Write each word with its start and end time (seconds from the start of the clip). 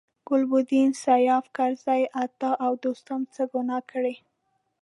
ګلبدین، 0.27 0.89
سیاف، 1.03 1.45
کرزي، 1.57 2.03
عطا 2.21 2.51
او 2.65 2.71
دوستم 2.83 3.21
څه 3.33 3.41
ګناه 3.51 3.81
کړې. 3.91 4.15